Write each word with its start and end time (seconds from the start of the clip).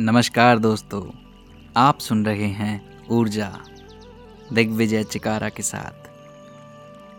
नमस्कार 0.00 0.58
दोस्तों, 0.58 1.10
आप 1.76 1.98
सुन 1.98 2.26
रहे 2.26 2.46
हैं 2.46 3.06
ऊर्जा 3.08 3.58
दिग्विजय 4.52 5.04
चिकारा 5.04 5.48
के 5.48 5.62
साथ। 5.62 6.10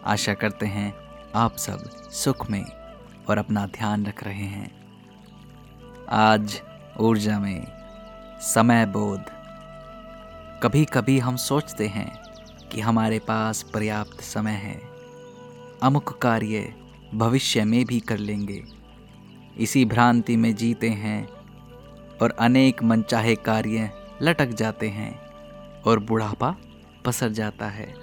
आशा 0.05 0.34
करते 0.34 0.66
हैं 0.66 0.94
आप 1.36 1.55
सब 1.55 2.10
सुख 2.12 2.52
में 2.52 2.65
और 3.29 3.38
अपना 3.38 3.65
ध्यान 3.65 4.05
रख 4.05 4.23
रहे 4.23 4.46
हैं। 4.46 4.71
आज 6.10 6.61
ऊर्जा 7.00 7.39
में 7.39 7.68
समय 8.42 8.86
बोध। 8.86 9.23
कभी 10.64 10.86
कभी 10.86 11.20
हम 11.20 11.36
सोचते 11.36 11.88
हैं 11.88 12.23
कि 12.71 12.82
हमारे 12.82 13.20
पास 13.20 13.61
पर्याप्त 13.61 14.21
समय 14.21 14.52
है। 14.52 14.82
अमुक 15.84 16.21
कार्य 16.21 16.73
भविष्य 17.14 17.64
में 17.64 17.86
भी 17.86 18.00
कर 18.00 18.18
लेंगे। 18.18 18.64
इसी 19.57 19.86
भ्रांति 19.86 20.38
में 20.38 20.55
जीते 20.55 20.89
हैं 20.89 21.39
और 22.21 22.32
अनेक 22.32 22.83
मनचाहे 22.83 23.36
कार्य 23.36 23.91
लटक 24.21 24.47
जाते 24.47 24.89
हैं 24.89 25.19
और 25.82 26.00
बुढ़ापा 26.00 26.55
पसर 27.05 27.29
जाता 27.29 27.68
है। 27.68 27.96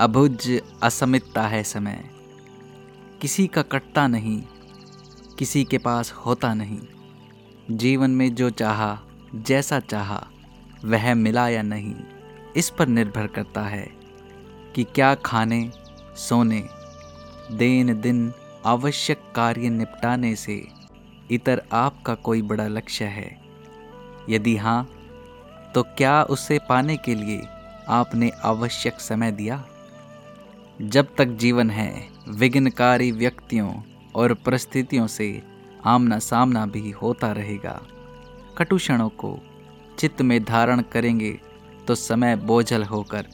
अभुज 0.00 0.62
असमितता 0.82 1.42
है 1.42 1.62
समय। 1.62 2.10
किसी 3.20 3.46
का 3.46 3.62
कटता 3.62 4.06
नहीं, 4.06 4.42
किसी 5.38 5.64
के 5.64 5.78
पास 5.78 6.12
होता 6.12 6.54
नहीं। 6.54 6.78
जीवन 7.70 8.10
में 8.10 8.34
जो 8.34 8.50
चाहा, 8.50 9.00
जैसा 9.34 9.80
चाहा, 9.80 10.28
वह 10.84 11.14
मिला 11.14 11.48
या 11.48 11.62
नहीं, 11.62 11.94
इस 12.56 12.70
पर 12.70 12.88
निर्भर 12.88 13.26
करता 13.26 13.62
है 13.62 13.88
कि 14.74 14.84
क्या 14.84 15.14
खाने, 15.14 15.70
सोने, 16.16 16.68
दिन 17.52 18.00
दिन 18.00 18.32
आवश्यक 18.66 19.18
कार्य 19.34 19.68
निपटाने 19.68 20.36
से 20.36 20.68
इतर 21.30 21.62
आपका 21.72 22.14
कोई 22.14 22.42
बड़ा 22.42 22.66
लक्ष्य 22.68 23.04
है। 23.04 23.30
यदि 24.28 24.56
हाँ 24.56 24.88
तो 25.74 25.82
क्या 25.82 26.22
उसे 26.22 26.58
पाने 26.68 26.96
के 26.96 27.14
लिए 27.14 27.42
आपने 27.88 28.30
आवश्यक 28.44 29.00
समय 29.00 29.32
दिया? 29.32 29.64
जब 30.80 31.14
तक 31.18 31.26
जीवन 31.26 31.70
है, 31.70 32.08
विघ्नकारी 32.28 33.10
व्यक्तियों 33.12 33.72
और 34.14 34.34
परिस्थितियों 34.34 35.06
से 35.06 35.42
आमना 35.84 36.18
सामना 36.18 36.66
भी 36.66 36.90
होता 36.90 37.32
रहेगा। 37.32 37.80
कटुषणों 38.58 39.08
को 39.08 39.38
चित्त 39.98 40.22
में 40.22 40.42
धारण 40.44 40.82
करेंगे 40.82 41.38
तो 41.88 41.94
समय 41.94 42.36
बोझल 42.36 42.84
होकर 42.84 43.26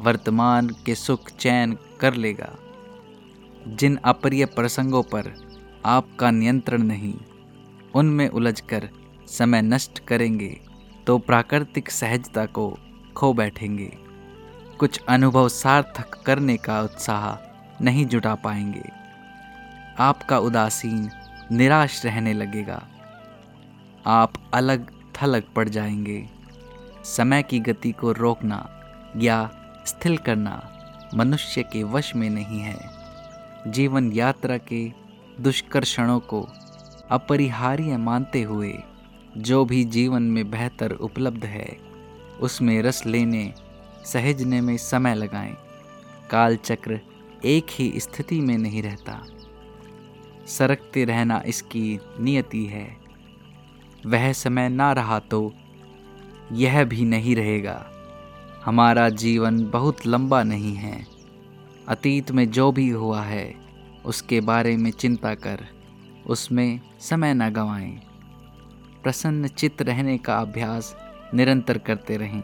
वर्तमान 0.00 0.68
के 0.86 0.94
सुख 0.94 1.30
चैन 1.30 1.76
कर 2.00 2.14
लेगा। 2.14 2.52
जिन 3.66 3.96
अप्रिय 4.04 4.44
प्रसंगों 4.46 5.02
पर 5.02 5.32
आपका 5.86 6.30
नियंत्रण 6.30 6.82
नहीं 6.82 7.14
उनमें 7.94 8.28
उलझकर 8.28 8.88
समय 9.26 9.62
नष्ट 9.62 9.98
करेंगे 9.98 10.60
तो 11.06 11.18
प्राकृतिक 11.18 11.90
सहजता 11.90 12.46
को 12.46 12.78
खो 13.16 13.32
बैठेंगे। 13.32 13.92
कुछ 14.78 15.00
अनुभव 15.08 15.48
सार्थक 15.48 16.22
करने 16.26 16.56
का 16.56 16.82
उत्साह 16.82 17.36
नहीं 17.84 18.06
जुटा 18.06 18.34
पाएँगे। 18.34 18.90
आपका 19.98 20.38
उदासीन, 20.38 21.10
निराश 21.52 22.04
रहने 22.04 22.32
लगेगा। 22.32 22.88
आप 24.06 24.32
अलग 24.54 24.90
थलग 25.22 25.42
पड़ 25.56 25.68
जाएँगे। 25.68 26.30
समय 27.04 27.42
की 27.42 27.58
गति 27.58 27.92
को 27.92 28.12
रोकना 28.12 28.80
या 29.16 29.50
स्थिर 29.86 30.16
करना 30.16 30.70
मनुष्य 31.14 31.62
के 31.62 31.82
वश 31.82 32.14
में 32.14 32.30
नहीं 32.30 32.60
है। 32.60 32.90
जीवन 33.66 34.12
यात्रा 34.12 34.58
के 34.58 34.92
दुष्कर्षणों 35.40 36.20
को 36.20 36.48
अपरिहार्य 37.10 37.96
मानते 37.96 38.42
हुए, 38.42 38.74
जो 39.36 39.64
भी 39.64 39.84
जीवन 39.84 40.22
में 40.22 40.50
बेहतर 40.50 40.92
उपलब्ध 40.92 41.44
है, 41.44 41.78
उसमें 42.40 42.82
रस 42.82 43.06
लेने, 43.06 43.52
सहेजने 44.04 44.60
में 44.60 44.76
समय 44.76 45.14
लगाएँ। 45.14 45.56
काल 46.30 46.56
चक्र 46.56 47.00
एक 47.44 47.66
ही 47.70 47.92
स्थिति 47.96 48.40
में 48.40 48.58
नहीं 48.58 48.82
रहता। 48.82 49.26
सरकते 50.46 51.04
रहना 51.04 51.42
इसकी 51.46 52.00
नियति 52.20 52.66
है। 52.66 52.96
वह 54.06 54.32
समय 54.32 54.68
ना 54.68 54.92
रहा 54.92 55.18
तो 55.18 55.54
यह 56.52 56.84
भी 56.84 57.04
नहीं 57.04 57.36
रहेगा। 57.36 57.90
हमारा 58.64 59.08
जीवन 59.08 59.70
बहुत 59.70 60.06
लंबा 60.06 60.42
नहीं 60.42 60.74
है। 60.74 61.06
अतीत 61.88 62.30
में 62.30 62.50
जो 62.50 62.72
भी 62.72 62.88
हुआ 62.88 63.22
है, 63.22 63.54
उसके 64.04 64.40
बारे 64.40 64.76
में 64.76 64.90
चिंता 64.90 65.34
कर। 65.34 65.68
उसमें 66.26 66.80
समय 67.00 67.34
न 67.34 67.50
गंवाएँ। 67.50 68.00
प्रसन्न 69.02 69.48
चित्त 69.48 69.82
रहने 69.82 70.18
का 70.18 70.36
अभ्यास 70.36 70.96
निरंतर 71.34 71.78
करते 71.78 72.16
रहें। 72.16 72.42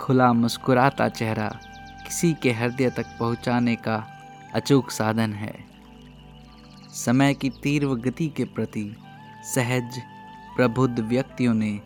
खुला 0.00 0.32
मुस्कुराता 0.32 1.08
चेहरा 1.08 1.48
किसी 2.04 2.34
के 2.42 2.52
हृदय 2.52 2.90
तक 2.90 3.06
पहुँचाने 3.20 3.76
का 3.76 4.06
अचूक 4.54 4.90
साधन 4.90 5.32
है। 5.32 5.54
समय 6.94 7.34
की 7.34 7.50
तीव्र 7.50 7.86
गति 7.86 8.28
के 8.28 8.44
प्रति 8.44 8.96
सहज, 9.54 10.02
प्रबुद्ध 10.56 11.00
व्यक्तियों 11.00 11.54
ने 11.54 11.80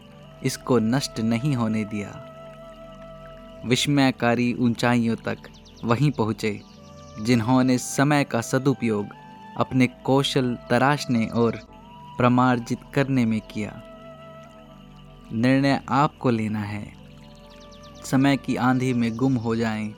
इसको 0.45 0.79
नष्ट 0.79 1.21
नहीं 1.21 1.57
होने 1.57 1.85
दिया। 1.85 2.25
विस्मयकारी 3.67 4.55
ऊंचाइयों 4.55 5.17
तक 5.17 5.39
वहीं 5.85 6.11
पहुँचे, 6.11 6.61
जिन्होंने 7.21 7.79
समय 7.79 8.25
का 8.25 8.41
सदुपयोग 8.41 9.07
अपने 9.59 9.87
कौशल 9.87 10.57
तराशने 10.71 11.27
और 11.27 11.61
प्रमार्जित 12.19 12.79
करने 12.95 13.25
में 13.25 13.41
किया। 13.41 13.83
निर्णय 15.33 15.81
आपको 15.89 16.31
लेना 16.31 16.61
है। 16.61 16.93
समय 18.05 18.37
की 18.37 18.57
आंधी 18.57 18.93
में 18.95 19.17
गुम 19.17 19.35
हो 19.35 19.57
जाएँ 19.57 19.95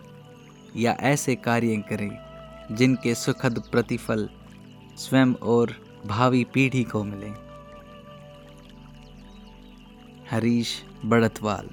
या 0.77 0.93
ऐसे 0.93 1.35
कार्य 1.35 1.77
करें 1.89 2.11
जिनके 2.77 3.15
सुखद 3.15 3.63
प्रतिफल 3.73 4.29
स्वयं 4.97 5.35
और 5.35 5.75
भावी 6.07 6.45
पीढ़ी 6.45 6.83
को 6.85 7.05
मिले। 7.05 7.31
हरीश 10.31 10.83
बड़तवाल। 11.05 11.69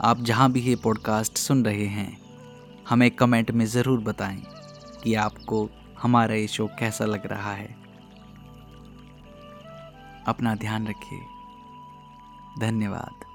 आप 0.00 0.20
जहाँ 0.20 0.50
भी 0.52 0.60
ये 0.60 0.76
पॉडकास्ट 0.76 1.38
सुन 1.38 1.64
रहे 1.64 1.86
हैं, 1.86 2.18
हमें 2.88 3.10
कमेंट 3.10 3.50
में 3.50 3.66
ज़रूर 3.66 4.00
बताएँ। 4.00 4.42
कि 5.04 5.14
आपको 5.14 5.70
हमारा 6.02 6.34
ये 6.34 6.48
शो 6.48 6.66
कैसा 6.66 7.04
लग 7.04 7.26
रहा 7.26 7.52
है। 7.52 7.76
अपना 10.26 10.54
ध्यान 10.54 10.88
रखिए। 10.88 11.20
धन्यवाद। 12.58 13.27